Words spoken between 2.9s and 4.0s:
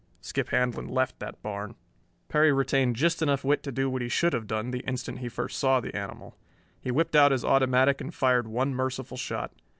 just enough wit to do